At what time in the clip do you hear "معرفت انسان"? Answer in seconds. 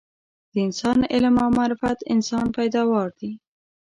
1.57-2.45